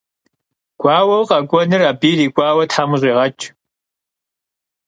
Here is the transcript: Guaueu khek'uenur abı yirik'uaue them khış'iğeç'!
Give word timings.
Guaueu 0.81 1.23
khek'uenur 1.29 1.83
abı 1.89 2.05
yirik'uaue 2.09 2.65
them 2.73 2.89
khış'iğeç'! 2.93 3.45